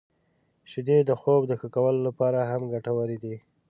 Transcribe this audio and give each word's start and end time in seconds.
•شیدې 0.71 0.97
د 1.09 1.11
خوب 1.21 1.41
د 1.47 1.51
ښه 1.59 1.67
کولو 1.75 1.99
لپاره 2.07 2.39
هم 2.51 2.61
ګټورې 2.73 3.17
دي. 3.23 3.35